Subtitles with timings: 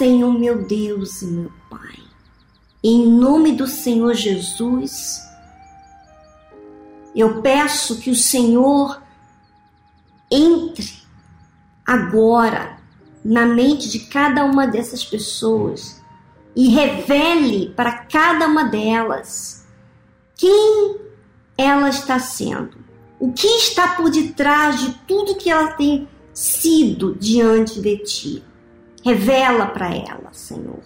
[0.00, 1.98] Senhor meu Deus e meu Pai,
[2.82, 5.20] em nome do Senhor Jesus,
[7.14, 9.02] eu peço que o Senhor
[10.30, 10.90] entre
[11.86, 12.78] agora
[13.22, 16.00] na mente de cada uma dessas pessoas
[16.56, 19.66] e revele para cada uma delas
[20.34, 20.96] quem
[21.58, 22.78] ela está sendo,
[23.18, 28.49] o que está por detrás de tudo que ela tem sido diante de ti.
[29.04, 30.82] Revela para ela, Senhor,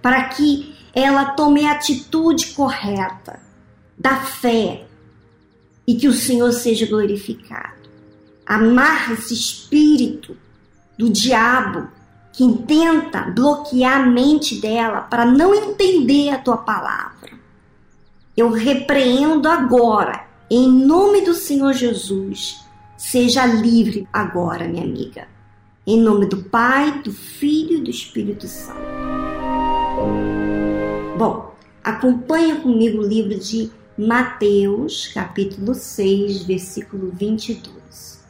[0.00, 3.40] para que ela tome a atitude correta
[3.98, 4.86] da fé
[5.86, 7.90] e que o Senhor seja glorificado.
[8.46, 10.36] Amarra esse espírito
[10.98, 11.88] do diabo
[12.32, 17.32] que tenta bloquear a mente dela para não entender a tua palavra.
[18.36, 22.64] Eu repreendo agora, em nome do Senhor Jesus.
[22.96, 25.28] Seja livre agora, minha amiga.
[25.84, 28.78] Em nome do Pai, do Filho e do Espírito Santo.
[31.18, 38.22] Bom, acompanha comigo o livro de Mateus, capítulo 6, versículo 22.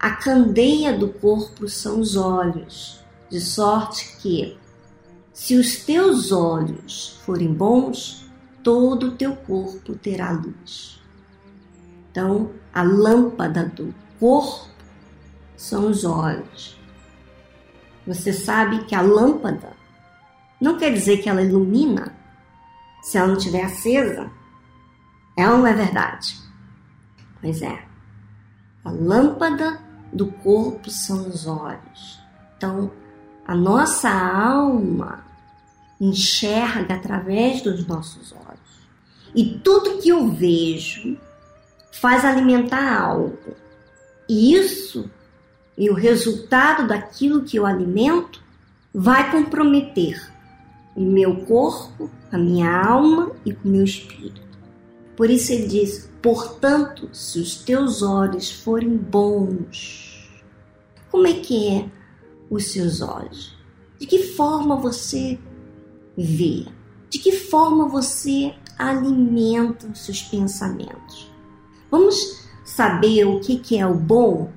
[0.00, 4.56] A candeia do corpo são os olhos, de sorte que,
[5.34, 8.24] se os teus olhos forem bons,
[8.62, 10.98] todo o teu corpo terá luz.
[12.10, 14.71] Então, a lâmpada do corpo
[15.62, 16.76] são os olhos.
[18.04, 19.74] Você sabe que a lâmpada
[20.60, 22.16] não quer dizer que ela ilumina
[23.00, 24.28] se ela não estiver acesa.
[25.36, 26.36] É ou não é verdade?
[27.40, 27.80] Pois é.
[28.84, 29.80] A lâmpada
[30.12, 32.20] do corpo são os olhos.
[32.56, 32.90] Então,
[33.46, 35.24] a nossa alma
[36.00, 38.88] enxerga através dos nossos olhos.
[39.32, 41.16] E tudo que eu vejo
[41.92, 43.54] faz alimentar algo.
[44.28, 45.08] E isso
[45.76, 48.42] e o resultado daquilo que eu alimento
[48.92, 50.30] vai comprometer
[50.94, 54.42] o meu corpo, a minha alma e o meu espírito.
[55.16, 60.30] Por isso ele diz: portanto, se os teus olhos forem bons,
[61.10, 61.90] como é que é
[62.50, 63.56] os seus olhos?
[63.98, 65.38] De que forma você
[66.16, 66.66] vê?
[67.08, 71.30] De que forma você alimenta os seus pensamentos?
[71.90, 74.50] Vamos saber o que, é o bom?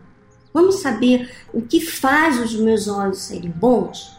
[0.55, 4.17] Vamos saber o que faz os meus olhos serem bons?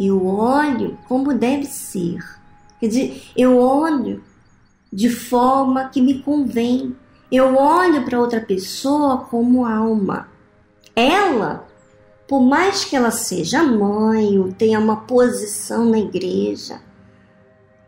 [0.00, 2.24] Eu olho como deve ser.
[2.80, 4.24] Quer dizer, eu olho
[4.90, 6.96] de forma que me convém.
[7.30, 10.26] Eu olho para outra pessoa como alma.
[10.96, 11.68] Ela,
[12.26, 16.80] por mais que ela seja mãe ou tenha uma posição na igreja,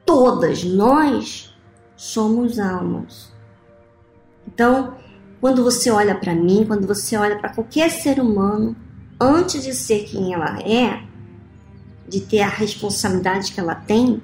[0.05, 1.57] todas nós
[1.97, 3.33] somos almas.
[4.47, 4.99] Então,
[5.45, 8.75] quando você olha para mim, quando você olha para qualquer ser humano,
[9.21, 11.03] antes de ser quem ela é,
[12.09, 14.23] de ter a responsabilidade que ela tem,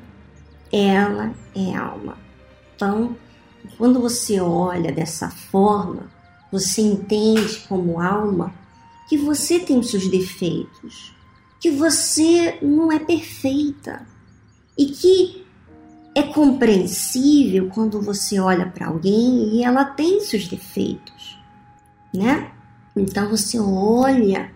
[0.73, 2.17] ela é alma.
[2.75, 3.15] Então,
[3.77, 6.11] quando você olha dessa forma,
[6.51, 8.55] você entende como alma
[9.07, 11.15] que você tem os seus defeitos,
[11.61, 14.07] que você não é perfeita
[14.75, 15.40] e que
[16.15, 21.39] é compreensível quando você olha para alguém e ela tem seus defeitos,
[22.13, 22.51] né?
[22.97, 24.51] Então você olha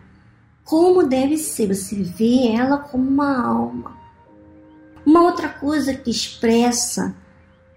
[0.65, 3.97] como deve ser, você vê ela como uma alma.
[5.05, 7.15] Uma outra coisa que expressa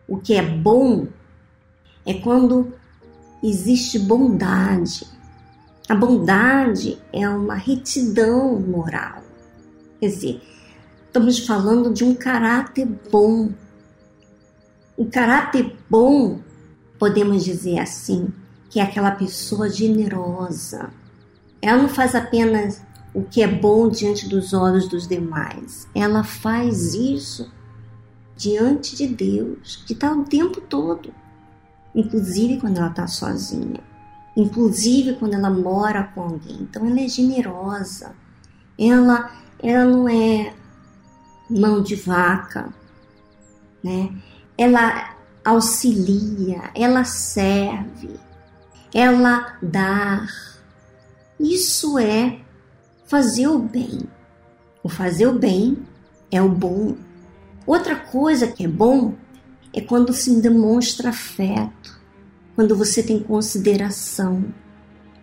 [0.08, 1.08] o que é bom
[2.06, 2.74] é quando
[3.44, 5.06] existe bondade.
[5.90, 9.22] A bondade é uma retidão moral.
[10.00, 10.42] Quer dizer,
[11.06, 13.50] estamos falando de um caráter bom.
[14.98, 16.40] Um caráter bom,
[16.98, 18.34] podemos dizer assim,
[18.70, 20.90] que é aquela pessoa generosa.
[21.62, 22.82] Ela não faz apenas
[23.14, 25.88] o que é bom diante dos olhos dos demais.
[25.94, 27.52] Ela faz isso
[28.36, 31.12] diante de Deus, que está o tempo todo,
[31.96, 33.82] inclusive quando ela está sozinha,
[34.36, 36.58] inclusive quando ela mora com alguém.
[36.62, 38.16] Então ela é generosa,
[38.78, 40.54] ela, ela não é
[41.50, 42.72] mão de vaca,
[43.84, 44.14] né?
[44.58, 45.16] Ela
[45.46, 48.20] auxilia, ela serve,
[48.94, 50.26] ela dá.
[51.40, 52.40] Isso é
[53.06, 54.02] fazer o bem.
[54.84, 55.86] O fazer o bem
[56.32, 56.96] é o bom
[57.68, 59.14] Outra coisa que é bom
[59.74, 62.00] é quando se demonstra afeto,
[62.56, 64.46] quando você tem consideração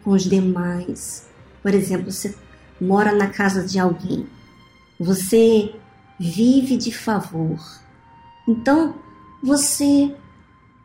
[0.03, 1.27] com os demais.
[1.63, 2.35] Por exemplo, você
[2.79, 4.27] mora na casa de alguém,
[5.01, 5.75] você
[6.21, 7.59] vive de favor.
[8.47, 8.95] Então,
[9.45, 10.17] você,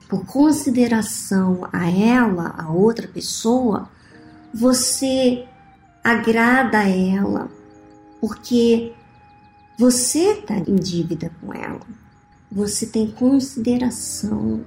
[0.09, 3.89] por consideração a ela, a outra pessoa,
[4.53, 5.47] você
[6.03, 7.50] agrada a ela,
[8.19, 8.94] porque
[9.77, 11.79] Você está em dívida com ela.
[12.51, 14.65] Você tem consideração.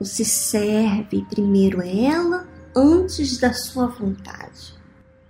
[0.00, 4.74] Você serve primeiro ela antes da sua vontade.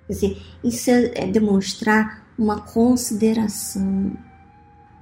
[0.06, 4.16] Quer dizer, isso é, é demonstrar uma consideração.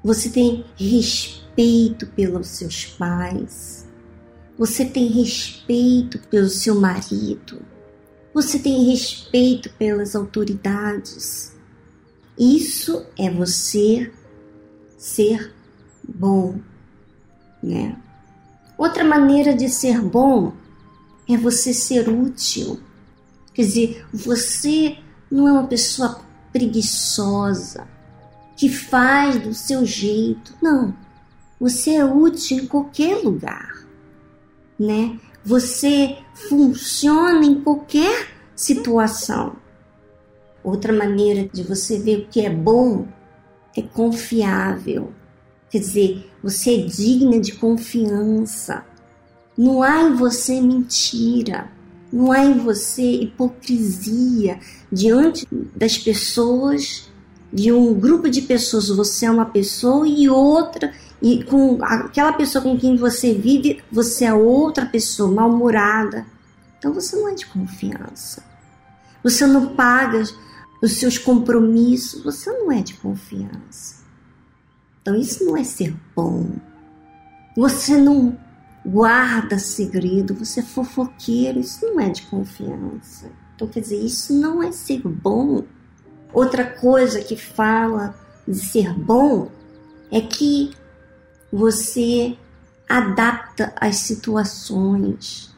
[0.02, 1.43] Você tem respeito
[2.06, 3.88] pelos seus pais.
[4.58, 7.62] Você tem respeito pelo seu marido.
[8.32, 11.56] Você tem respeito pelas autoridades.
[12.38, 14.12] Isso é você
[14.98, 15.54] ser
[16.02, 16.58] bom,
[17.62, 17.96] né?
[18.76, 20.52] Outra maneira de ser bom
[21.28, 22.80] é você ser útil.
[23.52, 24.98] Quer dizer, você
[25.30, 26.20] não é uma pessoa
[26.52, 27.86] preguiçosa
[28.56, 30.54] que faz do seu jeito.
[30.60, 30.94] Não.
[31.64, 33.88] Você é útil em qualquer lugar,
[34.78, 35.18] né?
[35.42, 39.56] Você funciona em qualquer situação.
[40.62, 43.08] Outra maneira de você ver o que é bom
[43.74, 45.14] é confiável.
[45.70, 48.84] Quer dizer, você é digna de confiança.
[49.56, 51.72] Não há em você mentira.
[52.12, 54.60] Não há em você hipocrisia
[54.92, 57.10] diante das pessoas,
[57.54, 58.88] de um grupo de pessoas.
[58.88, 60.92] Você é uma pessoa e outra,
[61.22, 66.26] e com aquela pessoa com quem você vive, você é outra pessoa mal-humorada.
[66.76, 68.42] Então você não é de confiança.
[69.22, 70.24] Você não paga
[70.82, 74.04] os seus compromissos, você não é de confiança.
[75.00, 76.50] Então isso não é ser bom.
[77.56, 78.36] Você não
[78.84, 83.30] guarda segredo, você é fofoqueiro, isso não é de confiança.
[83.54, 85.64] Então quer dizer, isso não é ser bom.
[86.34, 88.12] Outra coisa que fala
[88.46, 89.48] de ser bom
[90.10, 90.72] é que
[91.52, 92.36] você
[92.88, 95.54] adapta as situações.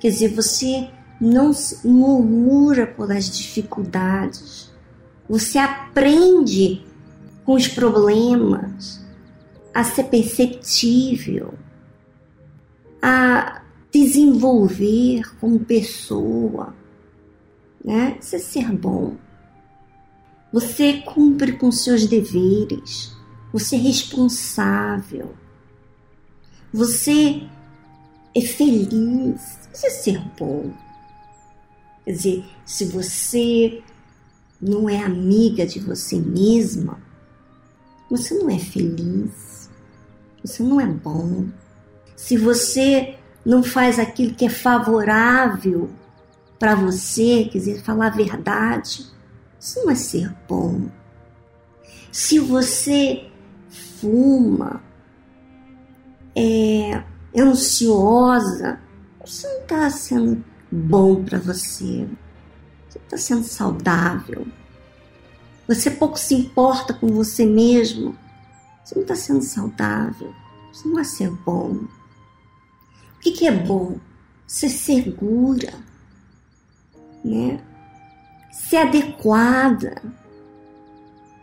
[0.00, 1.52] Quer dizer, você não
[1.84, 4.72] murmura pelas dificuldades.
[5.28, 6.84] Você aprende
[7.44, 9.00] com os problemas,
[9.72, 11.54] a ser perceptível,
[13.00, 13.62] a
[13.92, 16.74] desenvolver como pessoa,
[17.84, 18.18] né?
[18.20, 19.16] Isso é ser bom.
[20.52, 23.14] Você cumpre com seus deveres,
[23.52, 25.34] você é responsável,
[26.72, 27.42] você
[28.34, 30.72] é feliz, isso é ser bom.
[32.04, 33.82] Quer dizer, se você
[34.60, 36.98] não é amiga de você mesma,
[38.10, 39.68] você não é feliz,
[40.42, 41.46] você não é bom.
[42.16, 45.90] Se você não faz aquilo que é favorável
[46.58, 49.06] para você, quer dizer, falar a verdade,
[49.60, 50.88] isso não é ser bom.
[52.12, 53.28] Se você
[53.68, 54.82] fuma,
[56.34, 57.02] é,
[57.34, 58.80] é ansiosa,
[59.24, 62.08] isso não está sendo bom para você.
[62.88, 64.46] Você está sendo saudável
[65.68, 68.16] você pouco se importa com você mesmo,
[68.82, 70.34] você não está sendo saudável,
[70.72, 71.72] isso não é ser bom.
[71.74, 73.98] O que, que é bom?
[74.46, 75.74] Ser segura,
[77.22, 77.62] né?
[78.58, 80.02] Ser adequada.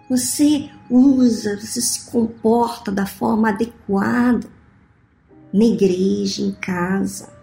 [0.10, 4.48] Você usa, você se comporta da forma adequada
[5.52, 7.34] na igreja, em casa.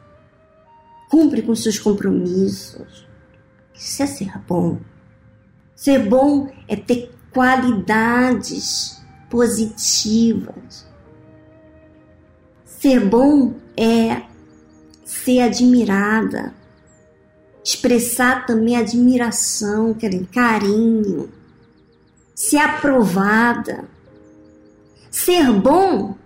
[1.10, 3.08] Cumpre com seus compromissos.
[3.74, 4.79] Isso é ser bom.
[5.74, 10.86] Ser bom é ter qualidades positivas.
[12.64, 14.22] Ser bom é
[15.05, 16.55] ser admirada,
[17.64, 19.96] expressar também admiração,
[20.32, 21.31] carinho,
[22.34, 23.84] ser aprovada.
[25.10, 26.16] Ser bom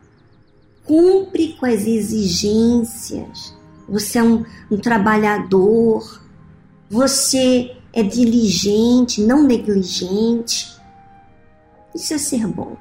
[0.85, 3.55] cumpre com as exigências.
[3.89, 6.23] Você é um, um trabalhador,
[6.89, 10.77] você é diligente, não negligente.
[11.95, 12.77] Isso é ser bom.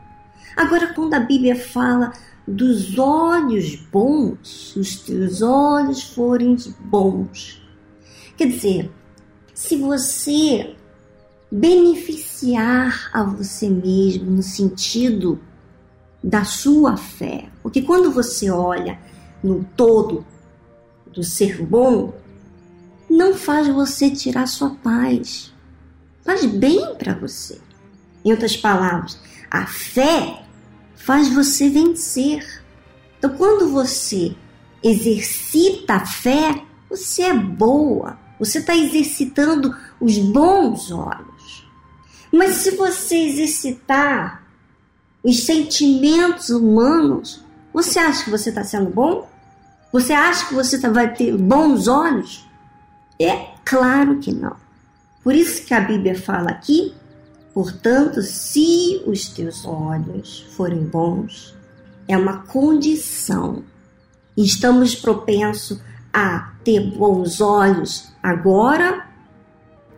[0.56, 2.14] Agora, quando a Bíblia fala
[2.48, 7.62] dos olhos bons, os teus olhos forem bons,
[8.38, 8.92] quer dizer,
[9.54, 10.76] se você
[11.52, 15.40] beneficiar a você mesmo no sentido
[16.24, 19.00] da sua fé, porque quando você olha
[19.44, 20.26] no todo
[21.08, 22.14] do ser bom,
[23.10, 25.54] não faz você tirar sua paz.
[26.24, 27.60] Faz bem para você.
[28.24, 30.44] Em outras palavras, a fé
[30.96, 32.64] faz você vencer.
[33.18, 34.36] Então, quando você
[34.84, 38.25] exercita a fé, você é boa.
[38.40, 41.68] Você está exercitando os bons olhos.
[42.32, 44.44] Mas se você exercitar
[45.24, 49.30] os sentimentos humanos, você acha que você está sendo bom?
[49.92, 52.46] Você acha que você tá, vai ter bons olhos?
[53.20, 54.56] É claro que não.
[55.24, 56.94] Por isso que a Bíblia fala aqui
[57.56, 61.56] Portanto, se os teus olhos forem bons,
[62.06, 63.64] é uma condição.
[64.36, 65.80] Estamos propensos
[66.16, 69.06] a ter bons olhos agora,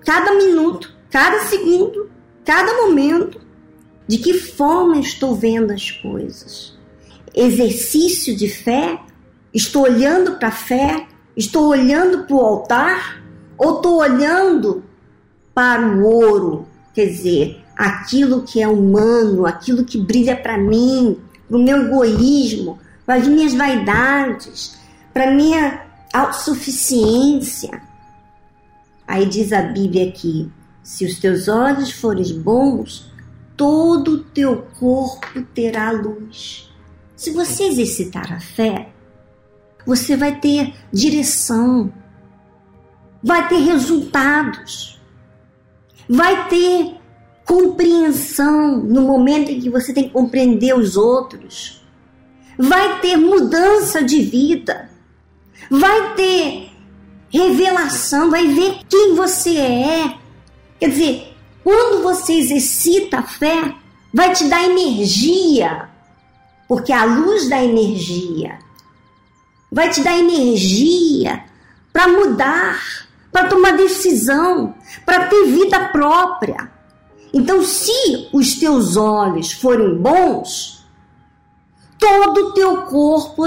[0.03, 2.09] cada minuto, cada segundo,
[2.43, 3.39] cada momento.
[4.07, 6.75] De que forma estou vendo as coisas?
[7.35, 8.99] Exercício de fé?
[9.53, 11.05] Estou olhando para a fé?
[11.35, 13.21] Estou olhando para o altar?
[13.55, 14.83] Ou estou olhando
[15.53, 21.57] para o ouro, quer dizer, aquilo que é humano, aquilo que brilha para mim, para
[21.57, 24.77] o meu egoísmo, para as minhas vaidades,
[25.13, 25.86] para minha
[26.19, 27.81] autossuficiência.
[29.07, 30.51] Aí diz a Bíblia aqui:
[30.83, 33.11] se os teus olhos forem bons,
[33.55, 36.69] todo o teu corpo terá luz.
[37.15, 38.89] Se você exercitar a fé,
[39.85, 41.91] você vai ter direção,
[43.23, 44.97] vai ter resultados
[46.07, 46.95] vai ter
[47.45, 51.85] compreensão no momento em que você tem que compreender os outros,
[52.57, 54.89] vai ter mudança de vida,
[55.69, 56.71] vai ter
[57.29, 60.17] revelação, vai ver quem você é.
[60.79, 63.75] Quer dizer, quando você exercita a fé,
[64.13, 65.89] vai te dar energia,
[66.67, 68.59] porque a luz dá energia,
[69.71, 71.43] vai te dar energia
[71.91, 74.73] para mudar para tomar decisão,
[75.05, 76.71] para ter vida própria.
[77.31, 80.83] Então, se os teus olhos forem bons,
[81.99, 83.43] todo o teu corpo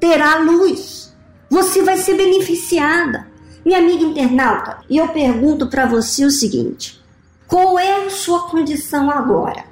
[0.00, 1.05] terá luz.
[1.50, 3.28] Você vai ser beneficiada.
[3.64, 7.02] Minha amiga internauta, e eu pergunto para você o seguinte:
[7.48, 9.64] qual é a sua condição agora?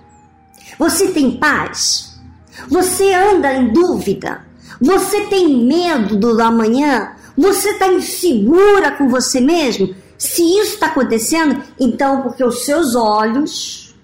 [0.79, 2.21] Você tem paz?
[2.69, 4.45] Você anda em dúvida?
[4.81, 7.15] Você tem medo do amanhã?
[7.37, 9.95] Você está insegura com você mesmo?
[10.19, 13.95] Se isso está acontecendo, então porque os seus olhos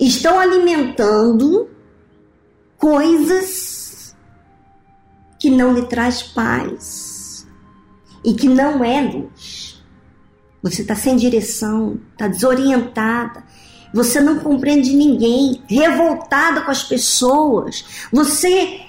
[0.00, 1.68] estão alimentando
[2.76, 3.71] coisas
[5.42, 7.44] que não lhe traz paz
[8.24, 9.82] e que não é luz.
[10.62, 13.42] Você está sem direção, está desorientada.
[13.92, 18.06] Você não compreende ninguém, revoltada com as pessoas.
[18.12, 18.82] Você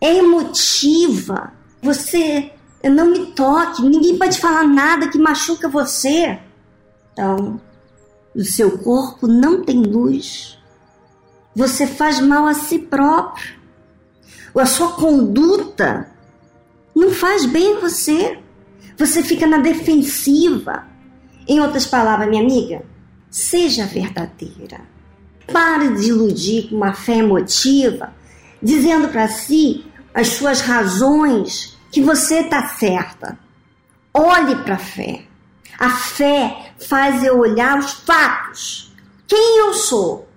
[0.00, 1.52] é emotiva.
[1.82, 2.52] Você
[2.84, 6.38] não me toque, ninguém pode falar nada que machuca você.
[7.12, 7.60] Então,
[8.36, 10.56] o seu corpo não tem luz.
[11.56, 13.61] Você faz mal a si próprio.
[14.58, 16.10] A sua conduta
[16.94, 18.38] não faz bem a você.
[18.96, 20.86] Você fica na defensiva.
[21.48, 22.84] Em outras palavras, minha amiga,
[23.30, 24.80] seja verdadeira.
[25.50, 28.14] Pare de iludir com uma fé emotiva,
[28.62, 33.38] dizendo para si as suas razões que você está certa.
[34.14, 35.24] Olhe para a fé.
[35.78, 38.92] A fé faz eu olhar os fatos.
[39.26, 40.28] Quem eu sou?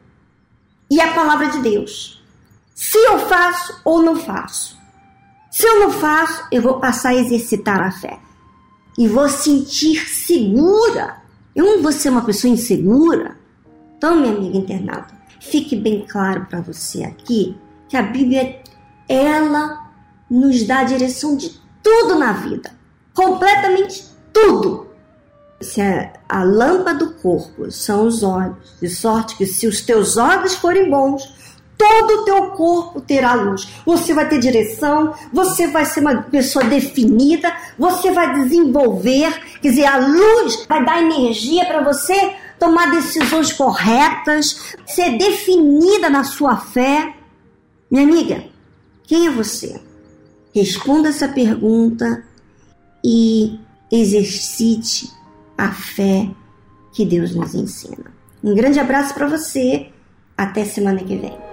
[0.89, 2.14] E a palavra de Deus.
[2.75, 4.77] Se eu faço ou não faço.
[5.49, 8.19] Se eu não faço, eu vou passar a exercitar a fé.
[8.97, 11.21] E vou sentir segura.
[11.55, 13.37] Eu não vou ser uma pessoa insegura.
[13.97, 18.61] Então, minha amiga internauta, fique bem claro para você aqui que a Bíblia,
[19.07, 19.89] ela
[20.29, 22.73] nos dá a direção de tudo na vida.
[23.13, 24.03] Completamente
[24.33, 24.87] tudo.
[25.61, 30.17] Se a, a lâmpada do corpo são os olhos, de sorte que se os teus
[30.17, 31.34] olhos forem bons,
[31.77, 33.67] todo o teu corpo terá luz.
[33.85, 39.85] Você vai ter direção, você vai ser uma pessoa definida, você vai desenvolver, quer dizer,
[39.85, 47.13] a luz vai dar energia para você tomar decisões corretas, ser definida na sua fé.
[47.89, 48.43] Minha amiga,
[49.03, 49.79] quem é você?
[50.53, 52.23] Responda essa pergunta
[53.03, 53.59] e
[53.91, 55.11] exercite
[55.57, 56.29] a fé
[56.93, 58.13] que Deus nos ensina.
[58.43, 59.91] Um grande abraço para você.
[60.37, 61.44] Até semana que vem.